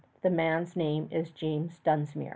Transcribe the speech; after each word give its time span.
The 0.23 0.31
man's 0.31 0.75
name 0.75 1.07
is 1.11 1.29
James 1.29 1.79
Dunsmuir. 1.85 2.29